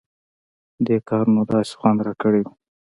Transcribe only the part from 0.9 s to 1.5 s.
کار نو